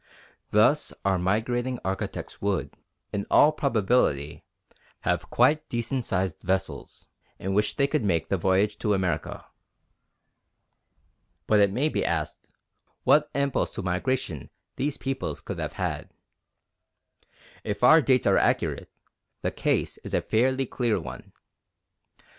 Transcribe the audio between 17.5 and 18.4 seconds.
If our dates are